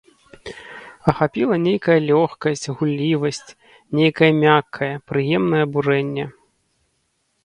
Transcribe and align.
Ахапіла 1.11 1.55
нейкая 1.65 1.97
лёгкасць, 2.11 2.71
гуллівасць, 2.79 3.53
нейкае 3.99 4.31
мяккае, 4.39 4.89
прыемнае 5.13 5.61
абурэнне. 5.67 6.25